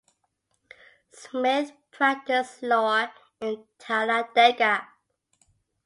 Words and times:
Smith 1.11 1.73
practiced 1.91 2.63
law 2.63 3.05
in 3.39 3.63
Talladega. 3.77 4.87